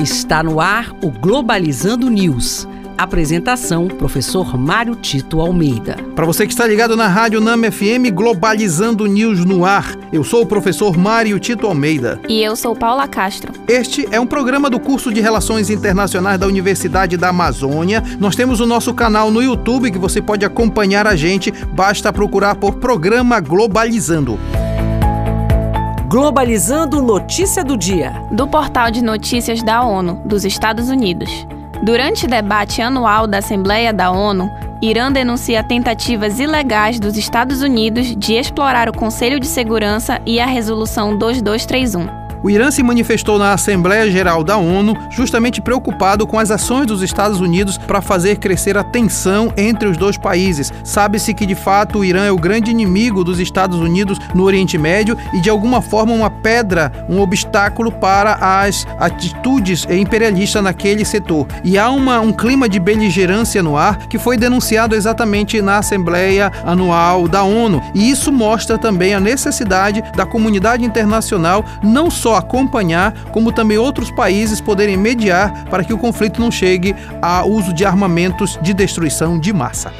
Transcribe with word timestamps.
Está 0.00 0.42
no 0.42 0.62
ar 0.62 0.92
o 1.02 1.10
Globalizando 1.10 2.08
News. 2.08 2.66
Apresentação: 2.96 3.86
Professor 3.86 4.56
Mário 4.56 4.96
Tito 4.96 5.38
Almeida. 5.42 5.94
Para 6.16 6.24
você 6.24 6.46
que 6.46 6.54
está 6.54 6.66
ligado 6.66 6.96
na 6.96 7.06
Rádio 7.06 7.38
Nama 7.38 7.70
FM, 7.70 8.10
Globalizando 8.14 9.04
News 9.06 9.44
no 9.44 9.62
ar. 9.62 9.94
Eu 10.10 10.24
sou 10.24 10.40
o 10.40 10.46
professor 10.46 10.96
Mário 10.96 11.38
Tito 11.38 11.66
Almeida. 11.66 12.18
E 12.30 12.42
eu 12.42 12.56
sou 12.56 12.74
Paula 12.74 13.06
Castro. 13.06 13.52
Este 13.68 14.08
é 14.10 14.18
um 14.18 14.26
programa 14.26 14.70
do 14.70 14.80
curso 14.80 15.12
de 15.12 15.20
Relações 15.20 15.68
Internacionais 15.68 16.40
da 16.40 16.46
Universidade 16.46 17.18
da 17.18 17.28
Amazônia. 17.28 18.02
Nós 18.18 18.34
temos 18.34 18.58
o 18.58 18.66
nosso 18.66 18.94
canal 18.94 19.30
no 19.30 19.42
YouTube 19.42 19.90
que 19.90 19.98
você 19.98 20.22
pode 20.22 20.46
acompanhar 20.46 21.06
a 21.06 21.14
gente. 21.14 21.52
Basta 21.74 22.10
procurar 22.10 22.54
por 22.54 22.76
Programa 22.76 23.38
Globalizando. 23.38 24.38
Globalizando 26.10 27.00
Notícia 27.00 27.62
do 27.62 27.76
Dia. 27.76 28.10
Do 28.32 28.44
portal 28.48 28.90
de 28.90 29.00
notícias 29.00 29.62
da 29.62 29.84
ONU, 29.84 30.20
dos 30.24 30.44
Estados 30.44 30.88
Unidos. 30.88 31.46
Durante 31.84 32.26
debate 32.26 32.82
anual 32.82 33.28
da 33.28 33.38
Assembleia 33.38 33.92
da 33.92 34.10
ONU, 34.10 34.50
Irã 34.82 35.12
denuncia 35.12 35.62
tentativas 35.62 36.40
ilegais 36.40 36.98
dos 36.98 37.16
Estados 37.16 37.62
Unidos 37.62 38.16
de 38.16 38.34
explorar 38.34 38.88
o 38.88 38.92
Conselho 38.92 39.38
de 39.38 39.46
Segurança 39.46 40.20
e 40.26 40.40
a 40.40 40.46
Resolução 40.46 41.16
2231. 41.16 42.19
O 42.42 42.48
Irã 42.48 42.70
se 42.70 42.82
manifestou 42.82 43.38
na 43.38 43.52
Assembleia 43.52 44.10
Geral 44.10 44.42
da 44.42 44.56
ONU 44.56 44.96
justamente 45.10 45.60
preocupado 45.60 46.26
com 46.26 46.38
as 46.38 46.50
ações 46.50 46.86
dos 46.86 47.02
Estados 47.02 47.38
Unidos 47.38 47.76
para 47.76 48.00
fazer 48.00 48.36
crescer 48.36 48.78
a 48.78 48.84
tensão 48.84 49.52
entre 49.58 49.86
os 49.86 49.98
dois 49.98 50.16
países. 50.16 50.72
Sabe-se 50.82 51.34
que 51.34 51.44
de 51.44 51.54
fato 51.54 51.98
o 51.98 52.04
Irã 52.04 52.24
é 52.24 52.32
o 52.32 52.38
grande 52.38 52.70
inimigo 52.70 53.22
dos 53.22 53.38
Estados 53.38 53.78
Unidos 53.78 54.18
no 54.34 54.44
Oriente 54.44 54.78
Médio 54.78 55.18
e 55.34 55.40
de 55.40 55.50
alguma 55.50 55.82
forma 55.82 56.14
uma 56.14 56.30
pedra, 56.30 56.90
um 57.10 57.20
obstáculo 57.20 57.92
para 57.92 58.38
as 58.40 58.86
atitudes 58.98 59.86
imperialistas 59.90 60.62
naquele 60.62 61.04
setor. 61.04 61.46
E 61.62 61.76
há 61.76 61.90
uma, 61.90 62.20
um 62.20 62.32
clima 62.32 62.70
de 62.70 62.80
beligerância 62.80 63.62
no 63.62 63.76
ar 63.76 64.08
que 64.08 64.18
foi 64.18 64.38
denunciado 64.38 64.94
exatamente 64.94 65.60
na 65.60 65.76
Assembleia 65.76 66.50
Anual 66.64 67.28
da 67.28 67.42
ONU. 67.42 67.82
E 67.94 68.10
isso 68.10 68.32
mostra 68.32 68.78
também 68.78 69.12
a 69.12 69.20
necessidade 69.20 70.02
da 70.16 70.24
comunidade 70.24 70.86
internacional 70.86 71.64
não 71.82 72.10
só 72.10 72.29
só 72.30 72.36
acompanhar, 72.36 73.12
como 73.32 73.50
também 73.50 73.76
outros 73.76 74.08
países 74.12 74.60
poderem 74.60 74.96
mediar 74.96 75.64
para 75.64 75.82
que 75.82 75.92
o 75.92 75.98
conflito 75.98 76.40
não 76.40 76.50
chegue 76.50 76.94
a 77.20 77.44
uso 77.44 77.72
de 77.72 77.84
armamentos 77.84 78.56
de 78.62 78.72
destruição 78.72 79.38
de 79.38 79.52
massa. 79.52 79.92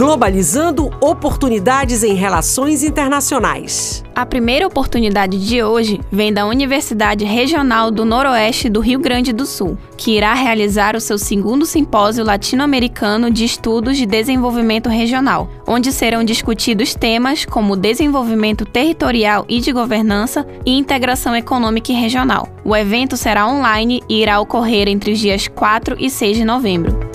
Globalizando 0.00 0.90
oportunidades 0.98 2.02
em 2.02 2.14
relações 2.14 2.82
internacionais. 2.82 4.02
A 4.14 4.24
primeira 4.24 4.66
oportunidade 4.66 5.38
de 5.38 5.62
hoje 5.62 6.00
vem 6.10 6.32
da 6.32 6.46
Universidade 6.46 7.26
Regional 7.26 7.90
do 7.90 8.06
Noroeste 8.06 8.70
do 8.70 8.80
Rio 8.80 8.98
Grande 8.98 9.30
do 9.30 9.44
Sul, 9.44 9.76
que 9.98 10.12
irá 10.12 10.32
realizar 10.32 10.96
o 10.96 11.00
seu 11.02 11.18
segundo 11.18 11.66
simpósio 11.66 12.24
latino-americano 12.24 13.30
de 13.30 13.44
estudos 13.44 13.98
de 13.98 14.06
desenvolvimento 14.06 14.88
regional, 14.88 15.50
onde 15.66 15.92
serão 15.92 16.24
discutidos 16.24 16.94
temas 16.94 17.44
como 17.44 17.76
desenvolvimento 17.76 18.64
territorial 18.64 19.44
e 19.50 19.60
de 19.60 19.70
governança 19.70 20.46
e 20.64 20.78
integração 20.78 21.36
econômica 21.36 21.92
e 21.92 21.94
regional. 21.94 22.48
O 22.64 22.74
evento 22.74 23.18
será 23.18 23.46
online 23.46 24.02
e 24.08 24.22
irá 24.22 24.40
ocorrer 24.40 24.88
entre 24.88 25.12
os 25.12 25.18
dias 25.18 25.46
4 25.46 25.96
e 25.98 26.08
6 26.08 26.38
de 26.38 26.44
novembro. 26.46 27.09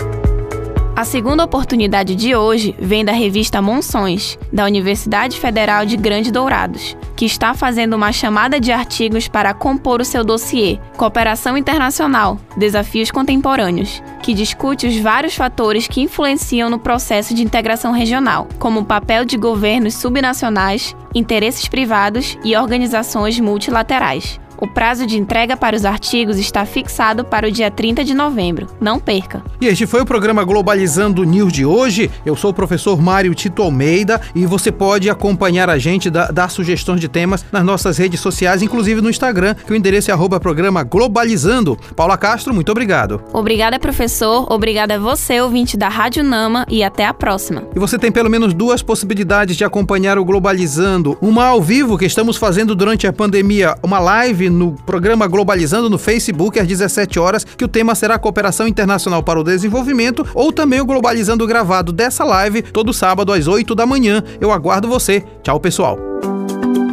A 0.95 1.03
segunda 1.03 1.43
oportunidade 1.43 2.15
de 2.15 2.38
hoje 2.38 2.73
vem 2.79 3.03
da 3.03 3.11
revista 3.11 3.61
Monções, 3.61 4.39
da 4.51 4.63
Universidade 4.63 5.38
Federal 5.38 5.85
de 5.85 5.97
Grande 5.97 6.31
Dourados, 6.31 6.95
que 7.17 7.25
está 7.25 7.53
fazendo 7.53 7.97
uma 7.97 8.13
chamada 8.13 8.61
de 8.61 8.71
artigos 8.71 9.27
para 9.27 9.53
compor 9.53 9.99
o 9.99 10.05
seu 10.05 10.23
dossiê 10.23 10.79
Cooperação 10.95 11.57
Internacional 11.57 12.39
Desafios 12.55 13.11
Contemporâneos, 13.11 14.01
que 14.23 14.33
discute 14.33 14.88
os 14.88 14.95
vários 14.95 15.35
fatores 15.35 15.85
que 15.85 15.99
influenciam 15.99 16.69
no 16.69 16.79
processo 16.79 17.33
de 17.33 17.43
integração 17.43 17.91
regional, 17.91 18.47
como 18.57 18.79
o 18.79 18.85
papel 18.85 19.25
de 19.25 19.35
governos 19.35 19.95
subnacionais, 19.95 20.95
interesses 21.13 21.67
privados 21.67 22.38
e 22.41 22.56
organizações 22.56 23.38
multilaterais. 23.38 24.39
O 24.57 24.67
prazo 24.67 25.05
de 25.05 25.17
entrega 25.17 25.57
para 25.57 25.75
os 25.75 25.83
artigos 25.83 26.38
está 26.38 26.66
fixado 26.66 27.25
para 27.25 27.47
o 27.47 27.51
dia 27.51 27.69
30 27.69 28.03
de 28.03 28.13
novembro. 28.13 28.67
Não 28.79 28.99
perca! 28.99 29.43
E 29.59 29.67
este 29.67 29.85
foi 29.85 30.01
o 30.01 30.05
programa 30.05 30.43
Globalizando 30.43 31.23
News 31.23 31.51
de 31.51 31.66
hoje. 31.66 32.09
Eu 32.25 32.35
sou 32.35 32.51
o 32.51 32.53
professor 32.53 33.01
Mário 33.01 33.35
Tito 33.35 33.61
Almeida 33.61 34.21
e 34.33 34.45
você 34.45 34.71
pode 34.71 35.09
acompanhar 35.09 35.69
a 35.69 35.77
gente, 35.77 36.09
dar, 36.09 36.31
dar 36.31 36.49
sugestões 36.49 37.01
de 37.01 37.07
temas 37.09 37.45
nas 37.51 37.63
nossas 37.63 37.97
redes 37.97 38.19
sociais, 38.19 38.61
inclusive 38.61 39.01
no 39.01 39.09
Instagram, 39.09 39.55
que 39.55 39.73
o 39.73 39.75
endereço 39.75 40.09
é 40.09 40.13
arroba 40.13 40.39
programa 40.39 40.83
Globalizando. 40.83 41.77
Paula 41.95 42.17
Castro, 42.17 42.53
muito 42.53 42.71
obrigado. 42.71 43.21
Obrigada, 43.33 43.77
professor. 43.77 44.51
Obrigada 44.51 44.95
a 44.95 44.99
você, 44.99 45.41
ouvinte 45.41 45.75
da 45.75 45.89
Rádio 45.89 46.23
Nama, 46.23 46.65
e 46.69 46.83
até 46.83 47.05
a 47.05 47.13
próxima. 47.13 47.63
E 47.75 47.79
você 47.79 47.97
tem 47.97 48.11
pelo 48.11 48.29
menos 48.29 48.53
duas 48.53 48.81
possibilidades 48.81 49.57
de 49.57 49.65
acompanhar 49.65 50.17
o 50.17 50.25
Globalizando. 50.25 51.17
Uma 51.21 51.47
ao 51.47 51.61
vivo, 51.61 51.97
que 51.97 52.05
estamos 52.05 52.38
fazendo 52.38 52.73
durante 52.75 53.05
a 53.05 53.13
pandemia, 53.13 53.75
uma 53.83 53.99
live 53.99 54.44
live 54.45 54.50
no 54.50 54.72
programa 54.72 55.28
Globalizando 55.28 55.89
no 55.89 55.97
Facebook 55.97 56.59
às 56.59 56.67
17 56.67 57.19
horas, 57.19 57.44
que 57.44 57.66
o 57.66 57.67
tema 57.67 57.95
será 57.95 58.17
Cooperação 58.17 58.67
Internacional 58.67 59.23
para 59.23 59.39
o 59.39 59.44
Desenvolvimento, 59.44 60.25
ou 60.33 60.51
também 60.51 60.79
o 60.79 60.85
Globalizando 60.85 61.45
gravado 61.47 61.91
dessa 61.91 62.23
live 62.23 62.61
todo 62.61 62.94
sábado 62.94 63.33
às 63.33 63.47
8 63.47 63.73
da 63.75 63.85
manhã. 63.85 64.23
Eu 64.39 64.51
aguardo 64.51 64.88
você. 64.88 65.23
Tchau, 65.44 65.59
pessoal. 65.59 65.97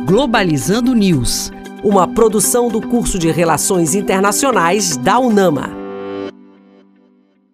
Globalizando 0.06 0.94
News, 0.94 1.50
uma 1.82 2.06
produção 2.06 2.68
do 2.68 2.80
curso 2.80 3.18
de 3.18 3.30
Relações 3.30 3.94
Internacionais 3.94 4.96
da 4.96 5.18
UNAMA. 5.18 5.81